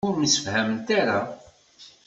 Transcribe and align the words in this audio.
Ur 0.07 0.15
msefhament 0.21 0.87
ara. 0.99 1.17